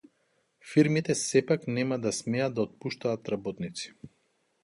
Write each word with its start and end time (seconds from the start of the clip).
Фирмите 0.69 1.15
сепак 1.23 1.67
нема 1.75 1.99
да 2.07 2.13
смеат 2.21 2.55
да 2.57 2.61
отпуштаат 2.65 3.29
работници 3.35 3.93